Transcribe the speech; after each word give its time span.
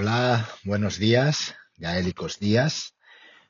Hola, 0.00 0.48
buenos 0.62 1.00
días, 1.00 1.56
gaélicos 1.76 2.38
días. 2.38 2.94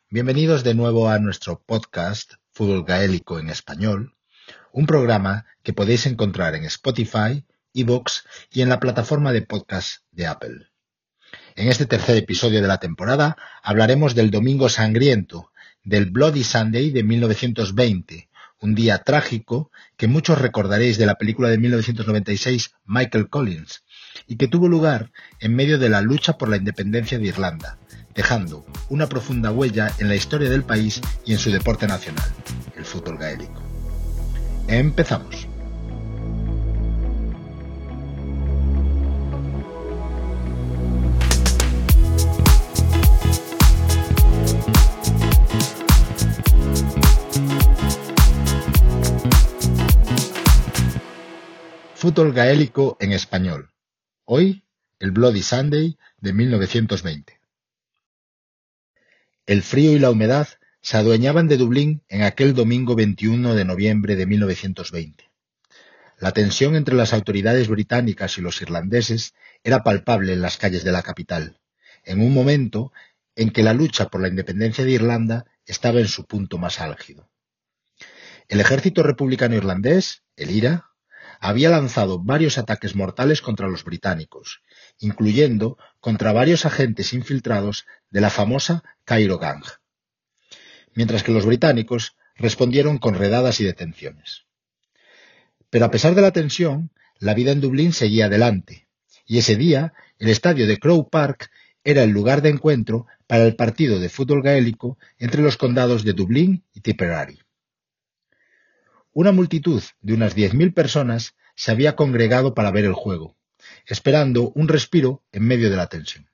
Bienvenidos 0.09 0.65
de 0.65 0.73
nuevo 0.73 1.11
a 1.11 1.19
nuestro 1.19 1.61
podcast 1.61 2.37
Fútbol 2.53 2.87
Gaélico 2.87 3.39
en 3.39 3.51
Español, 3.51 4.15
un 4.73 4.87
programa 4.87 5.45
que 5.63 5.75
podéis 5.75 6.07
encontrar 6.07 6.55
en 6.55 6.65
Spotify, 6.65 7.45
Evox 7.75 8.25
y 8.51 8.63
en 8.63 8.71
la 8.71 8.81
plataforma 8.81 9.35
de 9.35 9.43
podcast 9.43 10.05
de 10.11 10.27
Apple. 10.27 10.71
En 11.55 11.69
este 11.69 11.85
tercer 11.85 12.17
episodio 12.17 12.63
de 12.63 12.69
la 12.69 12.79
temporada 12.79 13.37
hablaremos 13.63 14.15
del 14.15 14.31
Domingo 14.31 14.71
Sangriento, 14.71 15.53
del 15.85 16.07
Bloody 16.07 16.45
Sunday 16.45 16.93
de 16.93 17.05
1920, 17.05 18.31
un 18.61 18.75
día 18.75 19.03
trágico 19.05 19.71
que 19.99 20.09
muchos 20.09 20.39
recordaréis 20.39 20.97
de 20.97 21.05
la 21.05 21.17
película 21.17 21.51
de 21.51 21.59
1996 21.59 22.71
Michael 22.87 23.29
Collins, 23.29 23.85
y 24.29 24.37
que 24.37 24.47
tuvo 24.47 24.69
lugar 24.69 25.11
en 25.41 25.57
medio 25.57 25.79
de 25.79 25.89
la 25.89 26.03
lucha 26.03 26.39
por 26.39 26.49
la 26.49 26.59
independencia 26.59 27.19
de 27.19 27.27
Irlanda, 27.27 27.79
dejando 28.15 28.65
una 28.91 29.09
profunda 29.09 29.51
huella 29.51 29.91
en 29.99 30.09
la 30.09 30.15
historia 30.15 30.51
del 30.51 30.63
país 30.63 31.01
y 31.25 31.33
en 31.33 31.39
su 31.39 31.51
deporte 31.51 31.87
nacional, 31.87 32.31
el 32.77 32.85
fútbol 32.85 33.17
gaélico. 33.17 33.63
Empezamos. 34.69 35.49
Fútbol 51.95 52.33
gaélico 52.33 52.97
en 53.01 53.13
español. 53.13 53.71
Hoy, 54.31 54.63
el 54.99 55.11
Bloody 55.11 55.41
Sunday 55.41 55.97
de 56.19 56.35
1920. 56.35 57.41
El 59.47 59.63
frío 59.63 59.93
y 59.93 59.99
la 59.99 60.11
humedad 60.11 60.47
se 60.83 60.99
adueñaban 60.99 61.49
de 61.49 61.57
Dublín 61.57 62.03
en 62.11 62.21
aquel 62.21 62.53
domingo 62.53 62.95
21 62.95 63.55
de 63.55 63.65
noviembre 63.65 64.17
de 64.17 64.27
1920. 64.27 65.25
La 66.19 66.33
tensión 66.33 66.77
entre 66.77 66.95
las 66.95 67.15
autoridades 67.15 67.69
británicas 67.69 68.37
y 68.37 68.43
los 68.43 68.61
irlandeses 68.61 69.33
era 69.65 69.83
palpable 69.83 70.35
en 70.35 70.43
las 70.43 70.59
calles 70.59 70.85
de 70.85 70.93
la 70.93 71.01
capital, 71.01 71.59
en 72.05 72.21
un 72.21 72.35
momento 72.35 72.93
en 73.35 73.49
que 73.49 73.63
la 73.63 73.73
lucha 73.73 74.11
por 74.11 74.21
la 74.21 74.29
independencia 74.29 74.85
de 74.85 74.91
Irlanda 74.91 75.47
estaba 75.65 76.01
en 76.01 76.09
su 76.09 76.27
punto 76.27 76.59
más 76.59 76.83
álgido. 76.83 77.31
El 78.47 78.61
ejército 78.61 79.03
republicano 79.03 79.55
irlandés, 79.55 80.23
el 80.37 80.51
IRA, 80.51 80.91
había 81.41 81.71
lanzado 81.71 82.19
varios 82.19 82.59
ataques 82.59 82.95
mortales 82.95 83.43
contra 83.43 83.69
los 83.69 83.85
británicos, 83.85 84.63
incluyendo 84.99 85.79
contra 86.01 86.33
varios 86.33 86.67
agentes 86.67 87.13
infiltrados 87.13 87.87
de 88.11 88.21
la 88.21 88.31
famosa 88.31 88.83
Cairo 89.05 89.39
Gang, 89.39 89.65
mientras 90.95 91.23
que 91.23 91.33
los 91.33 91.47
británicos 91.47 92.17
respondieron 92.37 92.99
con 92.99 93.15
redadas 93.15 93.61
y 93.61 93.65
detenciones. 93.65 94.45
Pero 95.71 95.85
a 95.85 95.91
pesar 95.91 96.15
de 96.15 96.23
la 96.23 96.33
tensión, 96.33 96.91
la 97.19 97.35
vida 97.35 97.53
en 97.53 97.61
Dublín 97.61 97.93
seguía 97.93 98.27
adelante, 98.27 98.89
y 99.27 99.39
ese 99.39 99.57
día 99.57 99.93
el 100.19 100.29
estadio 100.29 100.67
de 100.67 100.79
Crow 100.79 101.09
Park 101.09 101.51
era 101.85 102.03
el 102.03 102.11
lugar 102.11 102.43
de 102.43 102.51
encuentro 102.51 103.07
para 103.27 103.45
el 103.45 103.57
partido 103.57 104.01
de 104.01 104.09
fútbol 104.09 104.43
gaélico 104.43 104.99
entre 105.19 105.43
los 105.43 105.57
condados 105.57 106.05
de 106.05 106.13
Dublín 106.13 106.65
y 106.75 106.81
Tipperary. 106.81 107.39
Una 109.13 109.33
multitud 109.33 109.83
de 110.01 110.15
unas 110.15 110.35
diez 110.35 110.55
mil 110.55 110.73
personas 110.73 111.35
se 111.57 111.71
había 111.71 111.97
congregado 111.97 112.55
para 112.55 112.71
ver 112.71 112.85
el 112.85 112.93
juego, 112.93 113.37
esperando 113.87 114.53
un 114.55 114.69
respiro 114.69 115.25
en 115.33 115.45
medio 115.45 115.71
de 115.71 115.77
la 115.77 115.89
tensión. 115.89 116.31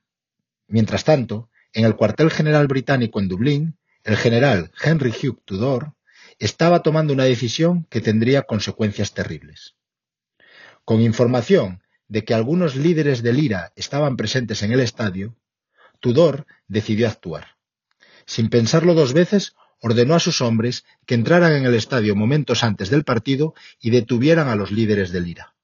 Mientras 0.67 1.05
tanto, 1.05 1.51
en 1.73 1.85
el 1.85 1.97
cuartel 1.97 2.31
general 2.31 2.67
británico 2.67 3.21
en 3.21 3.29
Dublín, 3.29 3.79
el 4.03 4.17
general 4.17 4.71
Henry 4.83 5.11
Hugh 5.11 5.41
Tudor 5.45 5.95
estaba 6.39 6.83
tomando 6.83 7.13
una 7.13 7.25
decisión 7.25 7.87
que 7.91 8.01
tendría 8.01 8.43
consecuencias 8.43 9.15
terribles. 9.15 9.77
Con 10.85 11.01
información 11.01 11.83
de 12.09 12.25
que 12.25 12.35
algunos 12.35 12.77
líderes 12.77 13.23
del 13.23 13.39
IRA 13.39 13.73
estaban 13.77 14.17
presentes 14.17 14.63
en 14.63 14.73
el 14.73 14.81
estadio, 14.81 15.37
Tudor 16.01 16.47
decidió 16.69 17.09
actuar. 17.09 17.57
Sin 18.27 18.51
pensarlo 18.51 18.95
dos 18.95 19.15
veces, 19.15 19.55
ordenó 19.85 20.15
a 20.15 20.19
sus 20.19 20.41
hombres 20.41 20.87
que 21.05 21.15
entraran 21.15 21.53
en 21.53 21.67
el 21.67 21.75
estadio 21.75 22.17
momentos 22.17 22.65
antes 22.65 22.89
del 22.89 23.05
partido 23.05 23.53
y 23.79 23.91
detuvieran 23.91 24.49
a 24.49 24.57
los 24.57 24.71
líderes 24.71 25.13
del 25.13 25.29
IRA. 25.29 25.55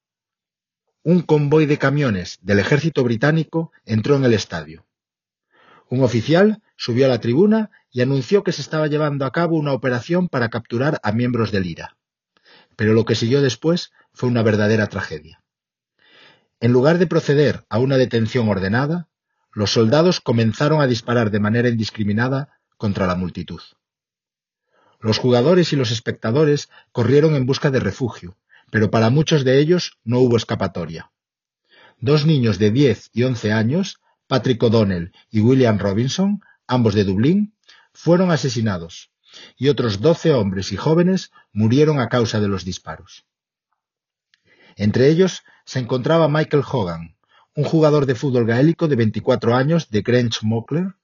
Un 1.03 1.23
convoy 1.23 1.65
de 1.65 1.79
camiones 1.79 2.39
del 2.43 2.59
ejército 2.59 3.03
británico 3.03 3.73
entró 3.87 4.17
en 4.17 4.25
el 4.27 4.35
estadio. 4.35 4.85
Un 5.89 6.05
oficial 6.05 6.63
subió 6.77 7.07
a 7.07 7.09
la 7.09 7.23
tribuna 7.23 7.71
y 7.91 8.03
anunció 8.03 8.45
que 8.45 8.53
se 8.53 8.61
estaba 8.61 8.89
llevando 8.89 9.25
a 9.25 9.33
cabo 9.33 9.57
una 9.57 9.73
operación 9.73 10.29
para 10.29 10.51
capturar 10.51 11.01
a 11.03 11.13
miembros 11.13 11.51
del 11.51 11.65
IRA. 11.65 11.97
Pero 12.77 12.93
lo 12.93 13.07
que 13.07 13.15
siguió 13.15 13.41
después 13.41 13.91
fue 14.13 14.29
una 14.29 14.43
verdadera 14.43 14.89
tragedia. 14.89 15.43
En 16.61 16.73
lugar 16.73 16.99
de 16.99 17.07
proceder 17.07 17.65
a 17.71 17.79
una 17.79 17.97
detención 17.97 18.51
ordenada, 18.51 19.09
los 19.51 19.71
soldados 19.71 20.21
comenzaron 20.21 20.83
a 20.83 20.87
disparar 20.87 21.31
de 21.31 21.41
manera 21.41 21.71
indiscriminada 21.71 22.61
contra 22.77 23.07
la 23.07 23.15
multitud. 23.15 23.63
Los 25.01 25.19
jugadores 25.19 25.73
y 25.73 25.77
los 25.77 25.91
espectadores 25.91 26.69
corrieron 26.93 27.35
en 27.35 27.47
busca 27.47 27.71
de 27.71 27.81
refugio, 27.81 28.37
pero 28.71 28.91
para 28.91 29.09
muchos 29.09 29.45
de 29.45 29.59
ellos 29.59 29.99
no 30.05 30.21
hubo 30.21 30.37
escapatoria. 30.37 31.11
Dos 31.99 32.27
niños 32.27 32.59
de 32.59 32.71
10 32.71 33.11
y 33.15 33.23
11 33.23 33.53
años, 33.53 34.01
Patrick 34.27 34.63
O'Donnell 34.63 35.13
y 35.31 35.41
William 35.41 35.79
Robinson, 35.79 36.41
ambos 36.67 36.95
de 36.95 37.05
Dublín, 37.05 37.55
fueron 37.93 38.31
asesinados, 38.31 39.11
y 39.57 39.69
otros 39.69 40.01
doce 40.01 40.33
hombres 40.33 40.71
y 40.71 40.77
jóvenes 40.77 41.31
murieron 41.53 41.99
a 41.99 42.09
causa 42.09 42.39
de 42.39 42.49
los 42.49 42.65
disparos. 42.65 43.25
Entre 44.77 45.09
ellos 45.09 45.43
se 45.65 45.79
encontraba 45.79 46.29
Michael 46.29 46.63
Hogan, 46.71 47.17
un 47.55 47.65
jugador 47.65 48.07
de 48.07 48.15
fútbol 48.15 48.47
gaélico 48.47 48.87
de 48.87 48.97
24 48.97 49.55
años 49.57 49.91
de 49.91 50.03
Grange 50.03 50.41
el, 50.43 50.95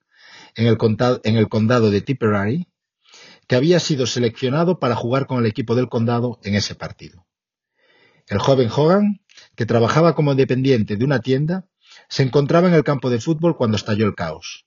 en 0.55 1.37
el 1.37 1.49
condado 1.49 1.91
de 1.91 2.01
Tipperary, 2.01 2.69
que 3.47 3.57
había 3.57 3.81
sido 3.81 4.07
seleccionado 4.07 4.79
para 4.79 4.97
jugar 4.97 5.27
con 5.27 5.39
el 5.39 5.47
equipo 5.47 5.75
del 5.75 5.89
condado 5.89 6.39
en 6.43 6.55
ese 6.55 6.75
partido. 6.75 7.27
El 8.27 8.39
joven 8.39 8.69
Hogan, 8.75 9.21
que 9.55 9.67
trabajaba 9.67 10.15
como 10.15 10.35
dependiente 10.35 10.97
de 10.97 11.05
una 11.05 11.21
tienda, 11.21 11.67
se 12.09 12.23
encontraba 12.23 12.69
en 12.69 12.75
el 12.75 12.85
campo 12.85 13.11
de 13.11 13.21
fútbol 13.21 13.57
cuando 13.57 13.77
estalló 13.77 14.07
el 14.07 14.15
caos. 14.15 14.67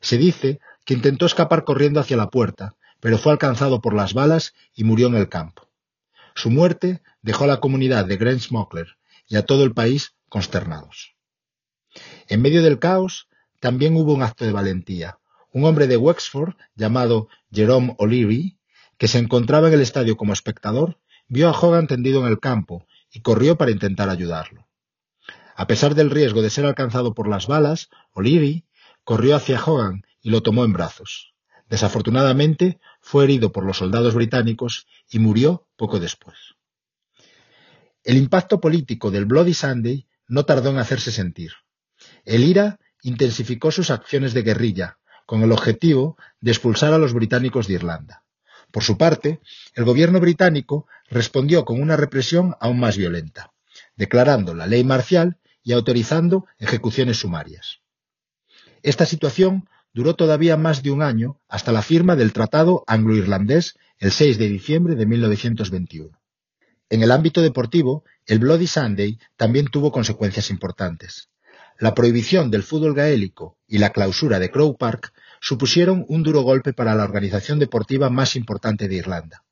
Se 0.00 0.18
dice 0.18 0.60
que 0.84 0.94
intentó 0.94 1.26
escapar 1.26 1.64
corriendo 1.64 2.00
hacia 2.00 2.16
la 2.16 2.30
puerta, 2.30 2.76
pero 3.00 3.18
fue 3.18 3.32
alcanzado 3.32 3.80
por 3.80 3.94
las 3.94 4.14
balas 4.14 4.54
y 4.74 4.84
murió 4.84 5.06
en 5.08 5.14
el 5.14 5.28
campo. 5.28 5.68
Su 6.34 6.50
muerte 6.50 7.02
dejó 7.22 7.44
a 7.44 7.48
la 7.48 7.60
comunidad 7.60 8.04
de 8.04 8.16
Grange 8.16 8.48
Smuggler 8.48 8.98
y 9.26 9.36
a 9.36 9.44
todo 9.44 9.64
el 9.64 9.72
país 9.72 10.14
consternados. 10.28 11.14
En 12.28 12.42
medio 12.42 12.62
del 12.62 12.78
caos 12.78 13.28
también 13.60 13.96
hubo 13.96 14.12
un 14.12 14.22
acto 14.22 14.44
de 14.44 14.52
valentía, 14.52 15.18
un 15.52 15.64
hombre 15.64 15.86
de 15.86 15.96
Wexford 15.96 16.54
llamado 16.74 17.28
Jerome 17.50 17.94
O'Leary, 17.98 18.58
que 18.96 19.08
se 19.08 19.18
encontraba 19.18 19.68
en 19.68 19.74
el 19.74 19.80
estadio 19.80 20.16
como 20.16 20.32
espectador, 20.32 20.98
vio 21.28 21.48
a 21.48 21.58
Hogan 21.58 21.86
tendido 21.86 22.20
en 22.20 22.28
el 22.28 22.40
campo 22.40 22.86
y 23.12 23.20
corrió 23.20 23.56
para 23.56 23.70
intentar 23.70 24.08
ayudarlo. 24.08 24.66
A 25.54 25.66
pesar 25.66 25.94
del 25.94 26.10
riesgo 26.10 26.42
de 26.42 26.50
ser 26.50 26.66
alcanzado 26.66 27.14
por 27.14 27.28
las 27.28 27.46
balas, 27.46 27.88
O'Leary 28.12 28.64
corrió 29.04 29.36
hacia 29.36 29.62
Hogan 29.62 30.04
y 30.22 30.30
lo 30.30 30.42
tomó 30.42 30.64
en 30.64 30.72
brazos. 30.72 31.34
Desafortunadamente, 31.68 32.78
fue 33.00 33.24
herido 33.24 33.52
por 33.52 33.64
los 33.64 33.78
soldados 33.78 34.14
británicos 34.14 34.86
y 35.10 35.18
murió 35.18 35.66
poco 35.76 36.00
después. 36.00 36.36
El 38.04 38.16
impacto 38.16 38.60
político 38.60 39.10
del 39.10 39.26
Bloody 39.26 39.54
Sunday 39.54 40.06
no 40.28 40.44
tardó 40.44 40.70
en 40.70 40.78
hacerse 40.78 41.12
sentir. 41.12 41.52
El 42.24 42.44
IRA 42.44 42.78
intensificó 43.02 43.70
sus 43.70 43.90
acciones 43.90 44.34
de 44.34 44.42
guerrilla, 44.42 44.98
con 45.28 45.42
el 45.42 45.52
objetivo 45.52 46.16
de 46.40 46.52
expulsar 46.52 46.94
a 46.94 46.98
los 46.98 47.12
británicos 47.12 47.66
de 47.66 47.74
Irlanda. 47.74 48.24
Por 48.72 48.82
su 48.82 48.96
parte, 48.96 49.40
el 49.74 49.84
gobierno 49.84 50.20
británico 50.20 50.86
respondió 51.10 51.66
con 51.66 51.82
una 51.82 51.98
represión 51.98 52.56
aún 52.60 52.80
más 52.80 52.96
violenta, 52.96 53.52
declarando 53.94 54.54
la 54.54 54.66
ley 54.66 54.84
marcial 54.84 55.36
y 55.62 55.72
autorizando 55.72 56.46
ejecuciones 56.58 57.18
sumarias. 57.18 57.82
Esta 58.82 59.04
situación 59.04 59.68
duró 59.92 60.14
todavía 60.14 60.56
más 60.56 60.82
de 60.82 60.92
un 60.92 61.02
año 61.02 61.38
hasta 61.46 61.72
la 61.72 61.82
firma 61.82 62.16
del 62.16 62.32
Tratado 62.32 62.82
Anglo-Irlandés 62.86 63.76
el 63.98 64.12
6 64.12 64.38
de 64.38 64.48
diciembre 64.48 64.94
de 64.94 65.04
1921. 65.04 66.18
En 66.88 67.02
el 67.02 67.10
ámbito 67.10 67.42
deportivo, 67.42 68.02
el 68.24 68.38
Bloody 68.38 68.66
Sunday 68.66 69.18
también 69.36 69.66
tuvo 69.66 69.92
consecuencias 69.92 70.48
importantes. 70.48 71.28
La 71.80 71.94
prohibición 71.94 72.50
del 72.50 72.64
fútbol 72.64 72.92
gaélico 72.92 73.56
y 73.68 73.78
la 73.78 73.90
clausura 73.90 74.40
de 74.40 74.50
Crow 74.50 74.76
Park 74.76 75.12
supusieron 75.40 76.04
un 76.08 76.24
duro 76.24 76.42
golpe 76.42 76.72
para 76.72 76.96
la 76.96 77.04
organización 77.04 77.60
deportiva 77.60 78.10
más 78.10 78.34
importante 78.34 78.88
de 78.88 78.96
Irlanda. 78.96 79.44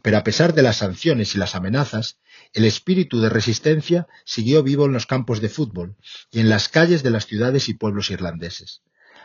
Pero 0.00 0.16
a 0.16 0.24
pesar 0.24 0.54
de 0.54 0.62
las 0.62 0.78
sanciones 0.78 1.34
y 1.34 1.38
las 1.38 1.54
amenazas, 1.54 2.16
el 2.54 2.64
espíritu 2.64 3.20
de 3.20 3.28
resistencia 3.28 4.06
siguió 4.24 4.62
vivo 4.62 4.86
en 4.86 4.94
los 4.94 5.04
campos 5.04 5.42
de 5.42 5.50
fútbol 5.50 5.96
y 6.30 6.40
en 6.40 6.48
las 6.48 6.70
calles 6.70 7.02
de 7.02 7.10
las 7.10 7.26
ciudades 7.26 7.68
y 7.68 7.74
pueblos 7.74 8.10
irlandeses. 8.10 8.80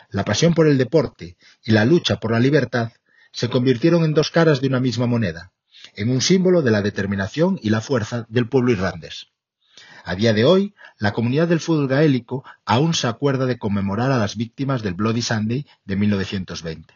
La 0.09 0.25
pasión 0.25 0.53
por 0.53 0.67
el 0.67 0.77
deporte 0.77 1.37
y 1.63 1.71
la 1.71 1.85
lucha 1.85 2.19
por 2.19 2.33
la 2.33 2.41
libertad 2.41 2.91
se 3.31 3.49
convirtieron 3.49 4.03
en 4.03 4.13
dos 4.13 4.29
caras 4.29 4.59
de 4.59 4.67
una 4.67 4.81
misma 4.81 5.07
moneda, 5.07 5.53
en 5.95 6.09
un 6.09 6.19
símbolo 6.19 6.61
de 6.61 6.71
la 6.71 6.81
determinación 6.81 7.57
y 7.61 7.69
la 7.69 7.79
fuerza 7.79 8.25
del 8.27 8.49
pueblo 8.49 8.73
irlandés. 8.73 9.27
A 10.07 10.13
día 10.13 10.33
de 10.33 10.45
hoy, 10.45 10.75
la 10.99 11.13
comunidad 11.13 11.47
del 11.47 11.59
fútbol 11.59 11.87
gaélico 11.87 12.43
aún 12.63 12.93
se 12.93 13.07
acuerda 13.07 13.47
de 13.47 13.57
conmemorar 13.57 14.11
a 14.11 14.19
las 14.19 14.35
víctimas 14.35 14.83
del 14.83 14.93
Bloody 14.93 15.23
Sunday 15.23 15.65
de 15.83 15.95
1920. 15.95 16.93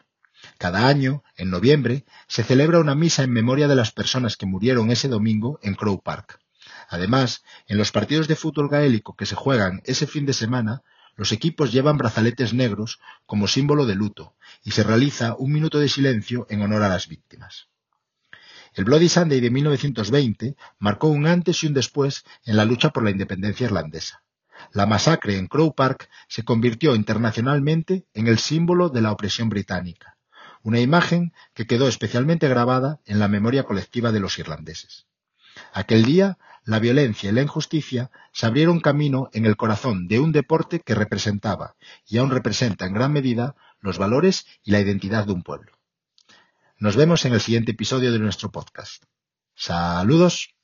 Cada 0.59 0.87
año, 0.87 1.23
en 1.35 1.49
noviembre, 1.49 2.05
se 2.27 2.43
celebra 2.43 2.79
una 2.79 2.93
misa 2.93 3.23
en 3.23 3.31
memoria 3.31 3.67
de 3.67 3.73
las 3.73 3.91
personas 3.91 4.37
que 4.37 4.45
murieron 4.45 4.91
ese 4.91 5.07
domingo 5.07 5.59
en 5.63 5.73
Crow 5.73 6.03
Park. 6.03 6.39
Además, 6.87 7.43
en 7.67 7.79
los 7.79 7.91
partidos 7.91 8.27
de 8.27 8.35
fútbol 8.35 8.69
gaélico 8.69 9.15
que 9.15 9.25
se 9.25 9.33
juegan 9.33 9.81
ese 9.85 10.05
fin 10.05 10.27
de 10.27 10.33
semana, 10.33 10.83
los 11.15 11.31
equipos 11.31 11.71
llevan 11.71 11.97
brazaletes 11.97 12.53
negros 12.53 12.99
como 13.25 13.47
símbolo 13.47 13.87
de 13.87 13.95
luto 13.95 14.35
y 14.63 14.69
se 14.69 14.83
realiza 14.83 15.35
un 15.35 15.51
minuto 15.51 15.79
de 15.79 15.89
silencio 15.89 16.45
en 16.51 16.61
honor 16.61 16.83
a 16.83 16.89
las 16.89 17.07
víctimas. 17.07 17.69
El 18.73 18.85
Bloody 18.85 19.09
Sunday 19.09 19.39
de 19.39 19.49
1920 19.49 20.55
marcó 20.77 21.07
un 21.07 21.27
antes 21.27 21.63
y 21.63 21.67
un 21.67 21.73
después 21.73 22.23
en 22.45 22.55
la 22.55 22.65
lucha 22.65 22.89
por 22.91 23.03
la 23.03 23.11
independencia 23.11 23.65
irlandesa. 23.65 24.23
La 24.73 24.85
masacre 24.85 25.37
en 25.37 25.47
Crow 25.47 25.73
Park 25.73 26.09
se 26.27 26.43
convirtió 26.43 26.95
internacionalmente 26.95 28.05
en 28.13 28.27
el 28.27 28.37
símbolo 28.39 28.89
de 28.89 29.01
la 29.01 29.11
opresión 29.11 29.49
británica, 29.49 30.17
una 30.61 30.79
imagen 30.79 31.33
que 31.53 31.65
quedó 31.65 31.87
especialmente 31.87 32.47
grabada 32.47 32.99
en 33.05 33.19
la 33.19 33.27
memoria 33.27 33.63
colectiva 33.63 34.11
de 34.11 34.19
los 34.19 34.37
irlandeses. 34.37 35.07
Aquel 35.73 36.03
día, 36.03 36.37
la 36.63 36.79
violencia 36.79 37.29
y 37.29 37.33
la 37.33 37.41
injusticia 37.41 38.11
se 38.31 38.45
abrieron 38.45 38.79
camino 38.79 39.29
en 39.33 39.45
el 39.45 39.57
corazón 39.57 40.07
de 40.07 40.19
un 40.19 40.31
deporte 40.31 40.81
que 40.81 40.93
representaba, 40.93 41.75
y 42.05 42.17
aún 42.17 42.29
representa 42.29 42.85
en 42.85 42.93
gran 42.93 43.11
medida, 43.11 43.55
los 43.79 43.97
valores 43.97 44.45
y 44.63 44.71
la 44.71 44.79
identidad 44.79 45.25
de 45.25 45.33
un 45.33 45.41
pueblo. 45.41 45.78
Nos 46.79 46.95
vemos 46.95 47.25
en 47.25 47.33
el 47.33 47.41
siguiente 47.41 47.71
episodio 47.71 48.09
de 48.09 48.19
nuestro 48.19 48.51
podcast. 48.51 49.03
Saludos. 49.53 50.55